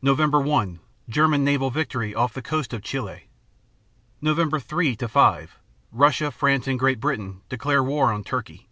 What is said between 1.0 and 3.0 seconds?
German naval victory off the coast of